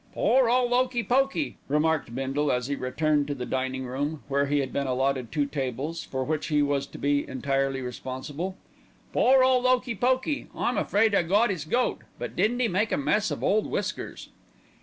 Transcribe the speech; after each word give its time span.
"Pore 0.15 0.49
ole 0.49 0.73
'Okey 0.73 1.03
Pokey!" 1.03 1.57
remarked 1.67 2.15
Bindle, 2.15 2.51
as 2.51 2.65
he 2.65 2.75
returned 2.75 3.27
to 3.27 3.35
the 3.35 3.45
dining 3.45 3.85
room, 3.85 4.23
where 4.29 4.47
he 4.47 4.57
had 4.57 4.73
now 4.73 4.79
been 4.79 4.87
allotted 4.87 5.31
two 5.31 5.45
tables, 5.45 6.03
for 6.05 6.23
which 6.23 6.47
he 6.47 6.63
was 6.63 6.87
to 6.87 6.97
be 6.97 7.29
entirely 7.29 7.81
responsible. 7.81 8.57
"Pore 9.13 9.43
ole 9.43 9.67
'Okey 9.67 9.93
Pokey. 9.93 10.47
I'm 10.55 10.79
afraid 10.79 11.13
I 11.13 11.21
got 11.21 11.51
'is 11.51 11.65
goat; 11.65 11.99
but 12.17 12.35
didn't 12.35 12.61
'e 12.61 12.67
make 12.67 12.91
a 12.91 12.97
mess 12.97 13.29
of 13.29 13.43
Ole 13.43 13.69
Whiskers!" 13.69 14.29